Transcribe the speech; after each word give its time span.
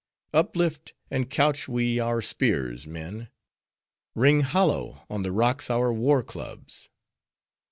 Uplift, 0.33 0.93
and 1.11 1.29
couch 1.29 1.67
we 1.67 1.99
our 1.99 2.23
spears, 2.23 2.87
men! 2.87 3.29
Ring 4.15 4.39
hollow 4.41 5.05
on 5.11 5.21
the 5.21 5.31
rocks 5.31 5.69
our 5.69 5.93
war 5.93 6.23
clubs! 6.23 6.89